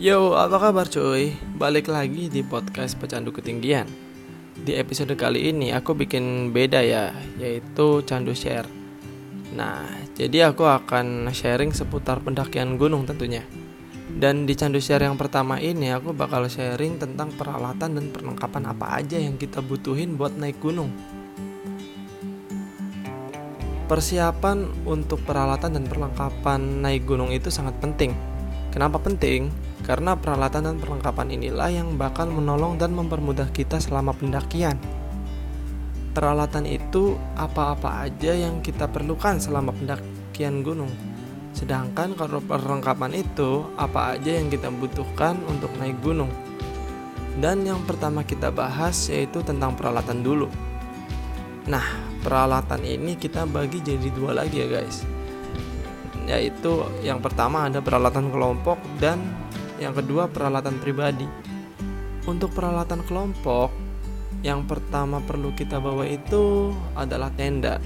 [0.00, 1.36] Yo, apa kabar cuy?
[1.60, 3.84] Balik lagi di podcast Pecandu Ketinggian.
[4.56, 8.64] Di episode kali ini aku bikin beda ya, yaitu candu share.
[9.52, 9.84] Nah,
[10.16, 13.44] jadi aku akan sharing seputar pendakian gunung tentunya.
[14.08, 19.04] Dan di candu share yang pertama ini aku bakal sharing tentang peralatan dan perlengkapan apa
[19.04, 20.96] aja yang kita butuhin buat naik gunung.
[23.84, 28.16] Persiapan untuk peralatan dan perlengkapan naik gunung itu sangat penting.
[28.72, 29.52] Kenapa penting?
[29.84, 34.76] Karena peralatan dan perlengkapan inilah yang bakal menolong dan mempermudah kita selama pendakian.
[36.10, 40.90] Peralatan itu apa-apa aja yang kita perlukan selama pendakian gunung.
[41.54, 46.30] Sedangkan kalau perlengkapan itu apa aja yang kita butuhkan untuk naik gunung.
[47.38, 50.50] Dan yang pertama kita bahas yaitu tentang peralatan dulu.
[51.70, 51.84] Nah,
[52.26, 55.06] peralatan ini kita bagi jadi dua lagi ya guys.
[56.26, 59.22] Yaitu yang pertama ada peralatan kelompok dan
[59.80, 61.24] yang kedua peralatan pribadi.
[62.28, 63.72] Untuk peralatan kelompok,
[64.44, 67.80] yang pertama perlu kita bawa itu adalah tenda.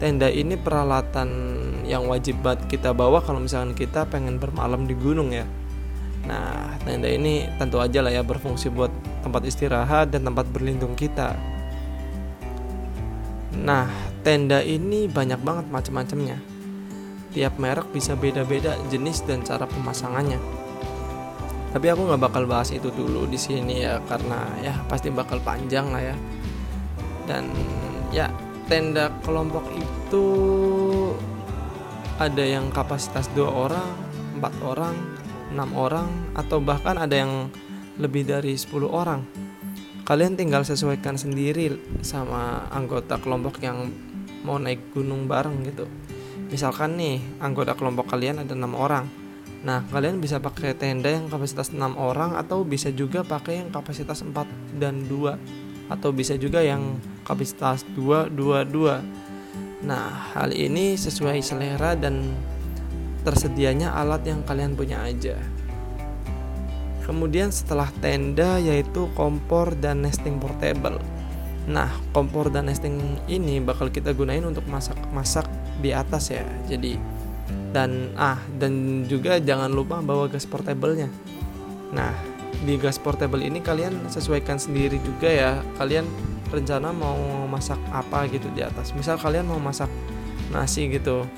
[0.00, 1.28] Tenda ini peralatan
[1.84, 5.44] yang wajib banget kita bawa kalau misalkan kita pengen bermalam di gunung ya.
[6.26, 8.90] Nah, tenda ini tentu aja lah ya berfungsi buat
[9.22, 11.36] tempat istirahat dan tempat berlindung kita.
[13.56, 13.88] Nah,
[14.20, 16.40] tenda ini banyak banget macam-macamnya.
[17.32, 20.65] Tiap merek bisa beda-beda jenis dan cara pemasangannya
[21.76, 25.92] tapi aku nggak bakal bahas itu dulu di sini ya karena ya pasti bakal panjang
[25.92, 26.16] lah ya.
[27.28, 27.52] Dan
[28.08, 28.32] ya
[28.64, 30.24] tenda kelompok itu
[32.16, 33.92] ada yang kapasitas dua orang
[34.40, 34.96] empat orang
[35.52, 37.52] enam orang atau bahkan ada yang
[38.00, 39.20] lebih dari 10 orang.
[40.08, 43.92] Kalian tinggal sesuaikan sendiri sama anggota kelompok yang
[44.48, 45.84] mau naik gunung bareng gitu.
[46.48, 49.25] Misalkan nih anggota kelompok kalian ada enam orang
[49.66, 54.22] Nah, kalian bisa pakai tenda yang kapasitas 6 orang atau bisa juga pakai yang kapasitas
[54.22, 59.82] 4 dan 2 atau bisa juga yang kapasitas 2 2 2.
[59.82, 62.30] Nah, hal ini sesuai selera dan
[63.26, 65.34] tersedianya alat yang kalian punya aja.
[67.02, 71.02] Kemudian setelah tenda yaitu kompor dan nesting portable.
[71.66, 75.50] Nah, kompor dan nesting ini bakal kita gunain untuk masak-masak
[75.82, 76.46] di atas ya.
[76.70, 77.15] Jadi
[77.76, 81.12] dan ah dan juga jangan lupa bawa gas portable-nya.
[81.92, 82.16] Nah,
[82.64, 85.52] di gas portable ini kalian sesuaikan sendiri juga ya.
[85.76, 86.08] Kalian
[86.48, 88.96] rencana mau masak apa gitu di atas.
[88.96, 89.92] Misal kalian mau masak
[90.48, 91.28] nasi gitu.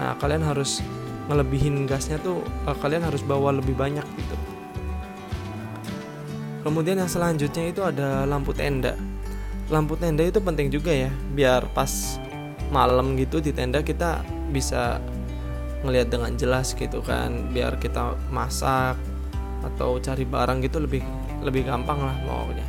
[0.00, 0.80] Nah, kalian harus
[1.28, 4.36] ngelebihin gasnya tuh uh, kalian harus bawa lebih banyak gitu.
[6.64, 8.96] Kemudian yang selanjutnya itu ada lampu tenda.
[9.68, 12.16] Lampu tenda itu penting juga ya, biar pas
[12.72, 15.02] malam gitu di tenda kita bisa
[15.82, 18.94] ngelihat dengan jelas gitu kan biar kita masak
[19.62, 21.02] atau cari barang gitu lebih
[21.42, 22.66] lebih gampang lah maunya.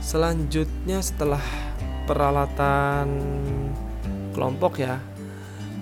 [0.00, 1.42] Selanjutnya setelah
[2.06, 3.08] peralatan
[4.36, 5.00] kelompok ya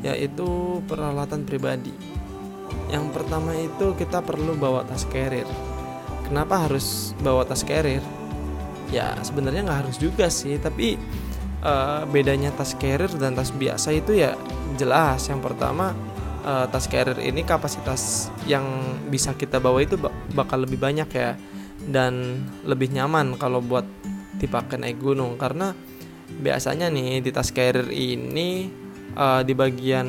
[0.05, 1.93] yaitu peralatan pribadi.
[2.93, 5.49] Yang pertama itu kita perlu bawa tas carrier.
[6.29, 8.05] Kenapa harus bawa tas carrier?
[8.93, 11.01] Ya sebenarnya nggak harus juga sih tapi
[11.64, 14.36] uh, bedanya tas carrier dan tas biasa itu ya
[14.76, 15.26] jelas.
[15.26, 15.97] Yang pertama
[16.44, 18.64] uh, tas carrier ini kapasitas yang
[19.08, 19.97] bisa kita bawa itu
[20.36, 21.34] bakal lebih banyak ya
[21.88, 23.88] dan lebih nyaman kalau buat
[24.38, 25.41] dipakai naik gunung.
[25.41, 25.72] Karena
[26.28, 28.69] biasanya nih di tas carrier ini
[29.16, 30.06] uh, di bagian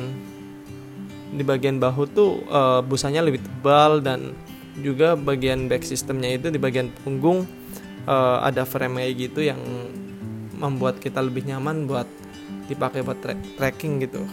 [1.26, 4.32] di bagian bahu tuh uh, busanya lebih tebal dan
[4.80, 7.48] juga bagian back sistemnya itu di bagian punggung
[8.04, 9.58] uh, ada frame gitu yang
[10.56, 12.08] membuat kita lebih nyaman buat
[12.66, 14.24] dipakai buat tra trekking gitu.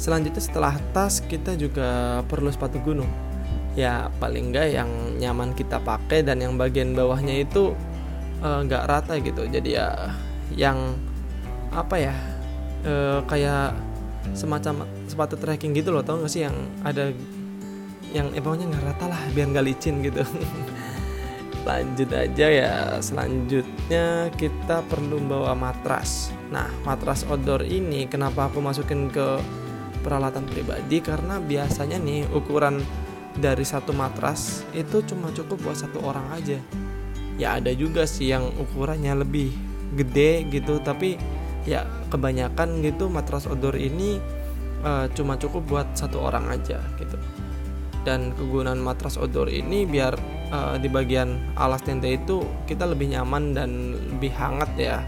[0.00, 3.08] Selanjutnya setelah tas kita juga perlu sepatu gunung.
[3.74, 7.72] Ya paling enggak yang nyaman kita pakai dan yang bagian bawahnya itu
[8.42, 9.46] enggak uh, rata gitu.
[9.48, 10.12] Jadi ya
[10.54, 10.98] yang
[11.72, 12.14] apa ya
[12.84, 13.74] uh, kayak
[14.36, 16.44] semacam sepatu trekking gitu loh tau gak sih?
[16.46, 17.04] Yang ada
[18.14, 20.22] yang emangnya nggak rata lah biar nggak licin gitu
[21.64, 22.74] lanjut aja ya.
[23.00, 26.30] Selanjutnya kita perlu bawa matras.
[26.52, 29.40] Nah matras outdoor ini kenapa aku masukin ke
[30.04, 31.00] peralatan pribadi?
[31.00, 32.84] Karena biasanya nih ukuran
[33.34, 36.60] dari satu matras itu cuma cukup buat satu orang aja.
[37.34, 39.50] Ya ada juga sih yang ukurannya lebih
[39.98, 41.18] gede gitu tapi
[41.66, 44.20] ya kebanyakan gitu matras outdoor ini
[44.84, 47.18] uh, cuma cukup buat satu orang aja gitu.
[48.04, 50.14] Dan kegunaan matras outdoor ini biar
[50.54, 55.02] uh, di bagian alas tenda itu kita lebih nyaman dan lebih hangat ya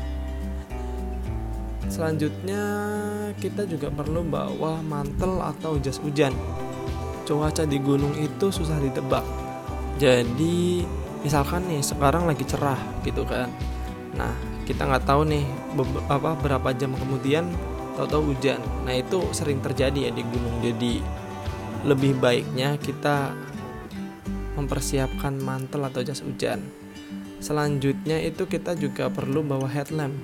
[1.86, 2.62] selanjutnya
[3.38, 6.34] kita juga perlu bawa mantel atau jas hujan
[7.26, 9.26] cuaca di gunung itu susah ditebak.
[9.98, 10.86] Jadi
[11.26, 13.50] misalkan nih sekarang lagi cerah gitu kan.
[14.14, 14.32] Nah
[14.62, 15.42] kita nggak tahu nih
[16.06, 17.50] apa berapa jam kemudian
[17.98, 18.62] tahu-tahu hujan.
[18.86, 20.62] Nah itu sering terjadi ya di gunung.
[20.62, 21.02] Jadi
[21.82, 23.34] lebih baiknya kita
[24.56, 26.64] mempersiapkan mantel atau jas hujan.
[27.38, 30.16] Selanjutnya itu kita juga perlu bawa headlamp.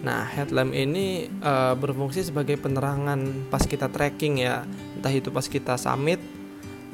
[0.00, 4.64] Nah, headlamp ini uh, berfungsi sebagai penerangan pas kita trekking ya,
[4.96, 6.18] entah itu pas kita summit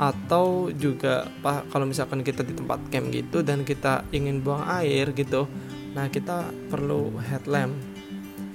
[0.01, 5.15] atau juga pak kalau misalkan kita di tempat camp gitu dan kita ingin buang air
[5.15, 5.47] gitu.
[5.95, 7.75] Nah, kita perlu headlamp.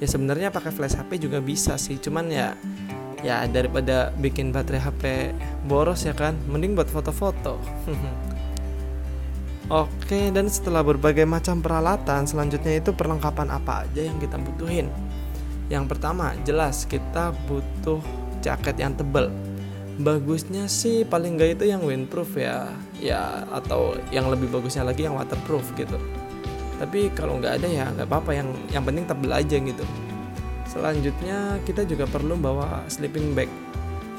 [0.04, 2.60] Ya sebenarnya pakai flash HP juga bisa sih, cuman ya
[3.26, 5.04] ya daripada bikin baterai HP
[5.66, 7.58] boros ya kan, mending buat foto-foto.
[9.66, 14.94] Oke, dan setelah berbagai macam peralatan, selanjutnya itu perlengkapan apa aja yang kita butuhin.
[15.74, 17.98] Yang pertama, jelas kita butuh
[18.46, 19.34] jaket yang tebal.
[19.98, 22.70] Bagusnya sih paling gak itu yang windproof ya,
[23.02, 25.98] ya atau yang lebih bagusnya lagi yang waterproof gitu.
[26.78, 29.86] Tapi kalau nggak ada ya nggak apa-apa, yang yang penting tebel aja gitu.
[30.76, 33.48] Selanjutnya kita juga perlu bawa sleeping bag.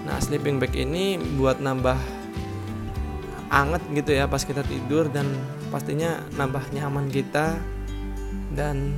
[0.09, 1.99] Nah, sleeping bag ini buat nambah
[3.51, 5.27] anget gitu ya pas kita tidur dan
[5.71, 7.59] pastinya nambah nyaman kita
[8.55, 8.95] dan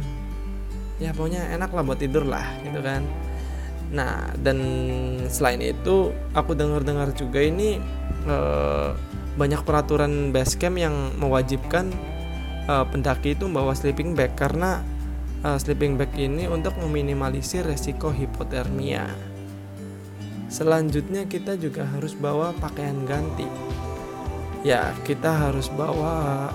[0.98, 3.04] ya pokoknya enak lah buat tidur lah gitu kan
[3.88, 4.60] nah dan
[5.32, 7.80] selain itu aku dengar-dengar juga ini
[8.28, 8.88] eh,
[9.38, 11.88] banyak peraturan basecamp yang mewajibkan
[12.68, 14.84] eh, pendaki itu membawa sleeping bag karena
[15.44, 19.06] eh, sleeping bag ini untuk meminimalisir resiko hipotermia
[20.48, 23.44] selanjutnya kita juga harus bawa pakaian ganti
[24.66, 26.48] ya kita harus bawa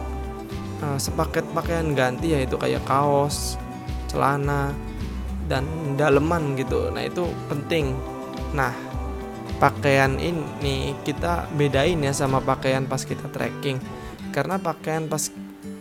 [0.83, 3.55] uh, sepaket pakaian ganti yaitu kayak kaos,
[4.11, 4.75] celana
[5.47, 5.63] dan
[5.95, 6.91] daleman gitu.
[6.91, 7.95] Nah, itu penting.
[8.51, 8.71] Nah,
[9.59, 13.79] pakaian ini kita bedain ya sama pakaian pas kita trekking.
[14.35, 15.29] Karena pakaian pas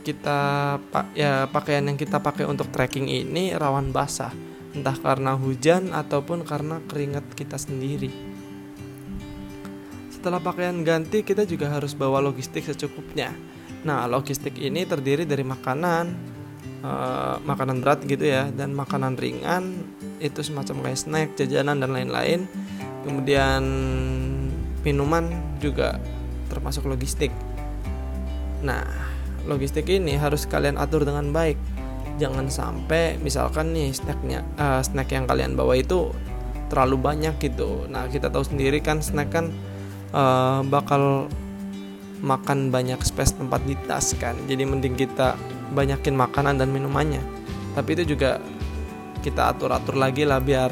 [0.03, 0.77] kita
[1.15, 4.35] ya pakaian yang kita pakai untuk trekking ini rawan basah,
[4.75, 8.33] entah karena hujan ataupun karena keringat kita sendiri
[10.23, 13.35] setelah pakaian ganti kita juga harus bawa logistik secukupnya.
[13.83, 16.15] Nah, logistik ini terdiri dari makanan,
[16.87, 19.83] uh, makanan berat gitu ya, dan makanan ringan
[20.23, 22.47] itu semacam kayak snack, jajanan dan lain-lain.
[23.03, 23.67] Kemudian
[24.87, 25.27] minuman
[25.59, 25.99] juga
[26.47, 27.35] termasuk logistik.
[28.63, 28.87] Nah,
[29.49, 31.59] logistik ini harus kalian atur dengan baik.
[32.21, 36.12] Jangan sampai misalkan nih snacknya, uh, snack yang kalian bawa itu
[36.69, 37.85] terlalu banyak gitu.
[37.91, 39.53] Nah, kita tahu sendiri kan snack kan
[40.12, 41.27] uh, bakal
[42.23, 45.35] makan banyak space tempat di tas kan jadi mending kita
[45.75, 47.21] banyakin makanan dan minumannya
[47.75, 48.39] tapi itu juga
[49.27, 50.71] kita atur-atur lagi lah biar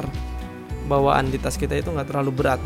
[0.87, 2.61] bawaan di tas kita itu nggak terlalu berat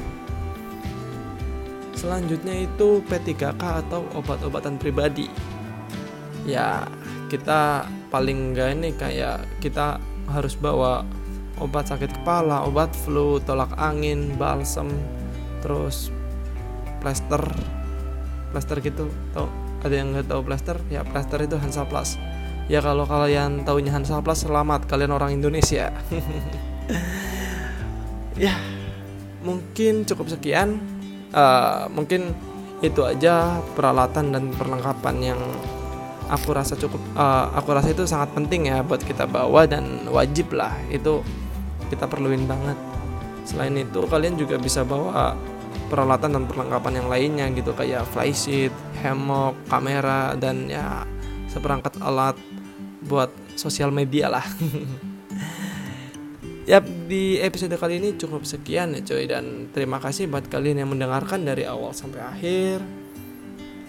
[1.98, 5.26] selanjutnya itu P3K atau obat-obatan pribadi
[6.46, 6.86] ya
[7.28, 9.98] kita paling enggak ini kayak kita
[10.30, 11.06] harus bawa
[11.60, 14.88] obat sakit kepala, obat flu, tolak angin, balsam,
[15.60, 16.14] terus
[17.02, 17.42] plaster
[18.54, 19.10] plaster gitu.
[19.34, 19.50] Tau
[19.86, 22.18] ada yang nggak tahu plaster ya plaster itu Hansa Plus.
[22.66, 25.92] Ya kalau kalian tahunya Hansa Plus selamat kalian orang Indonesia.
[28.36, 28.52] Ya
[29.48, 30.76] mungkin cukup sekian.
[31.32, 32.36] Uh, mungkin
[32.84, 35.42] itu aja peralatan dan perlengkapan yang
[36.30, 40.54] aku rasa cukup uh, aku rasa itu sangat penting ya buat kita bawa dan wajib
[40.54, 41.22] lah itu
[41.94, 42.78] kita perluin banget
[43.46, 45.38] selain itu kalian juga bisa bawa
[45.88, 48.74] peralatan dan perlengkapan yang lainnya gitu kayak flysheet,
[49.06, 51.06] hammock, kamera dan ya
[51.52, 52.36] seperangkat alat
[53.06, 54.46] buat sosial media lah.
[56.66, 60.90] Yap, di episode kali ini cukup sekian ya coy dan terima kasih buat kalian yang
[60.90, 62.82] mendengarkan dari awal sampai akhir.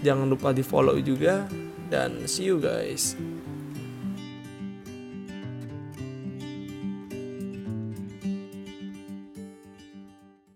[0.04, 1.48] Jangan lupa di follow juga
[1.90, 3.16] dan see you guys.